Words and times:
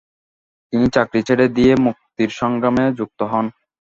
তিনি 0.73 0.85
চাকরি 0.95 1.19
ছেড়ে 1.27 1.45
দিয়ে 1.55 1.73
মুক্তির 1.85 2.29
সংগ্রামে 2.39 2.85
যুক্ত 2.99 3.19
হন। 3.31 3.45